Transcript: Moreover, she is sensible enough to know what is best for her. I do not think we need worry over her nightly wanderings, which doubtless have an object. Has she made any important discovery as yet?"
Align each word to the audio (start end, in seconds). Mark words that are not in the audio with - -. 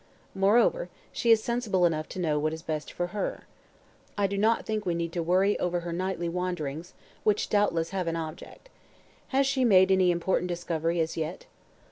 Moreover, 0.33 0.89
she 1.11 1.29
is 1.29 1.43
sensible 1.43 1.85
enough 1.85 2.09
to 2.09 2.17
know 2.19 2.39
what 2.39 2.53
is 2.53 2.63
best 2.63 2.91
for 2.91 3.07
her. 3.13 3.43
I 4.17 4.25
do 4.25 4.35
not 4.35 4.65
think 4.65 4.83
we 4.83 4.95
need 4.95 5.15
worry 5.15 5.59
over 5.59 5.81
her 5.81 5.93
nightly 5.93 6.27
wanderings, 6.27 6.93
which 7.23 7.49
doubtless 7.49 7.91
have 7.91 8.07
an 8.07 8.15
object. 8.15 8.69
Has 9.27 9.45
she 9.45 9.63
made 9.63 9.91
any 9.91 10.09
important 10.09 10.47
discovery 10.47 10.99
as 10.99 11.17
yet?" 11.17 11.45